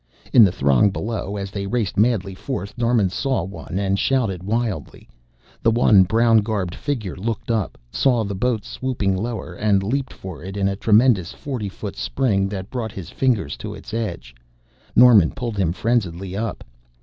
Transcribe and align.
In 0.33 0.43
the 0.43 0.51
throng 0.51 0.89
below 0.89 1.37
as 1.37 1.51
they 1.51 1.67
raced 1.67 1.95
madly 1.95 2.33
forth 2.33 2.75
Norman 2.75 3.11
saw 3.11 3.43
one, 3.43 3.77
and 3.77 3.99
shouted 3.99 4.41
wildly. 4.41 5.07
The 5.61 5.69
one 5.69 6.01
brown 6.05 6.39
garbed 6.39 6.73
figure 6.73 7.15
looked 7.15 7.51
up, 7.51 7.77
saw 7.91 8.23
their 8.23 8.33
boat 8.33 8.65
swooping 8.65 9.15
lower, 9.15 9.53
and 9.53 9.83
leaped 9.83 10.11
for 10.11 10.43
it 10.43 10.57
in 10.57 10.67
a 10.67 10.75
tremendous 10.75 11.33
forty 11.33 11.69
foot 11.69 11.95
spring 11.95 12.49
that 12.49 12.71
brought 12.71 12.93
his 12.93 13.11
fingers 13.11 13.55
to 13.57 13.75
its 13.75 13.93
edge. 13.93 14.33
Norman 14.95 15.29
pulled 15.29 15.59
him 15.59 15.71
frenziedly 15.71 16.35
up. 16.35 16.63